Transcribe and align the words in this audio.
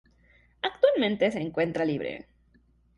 Actualmente 0.63 1.29
se 1.31 1.39
encuentra 1.43 1.85
libre. 1.85 2.25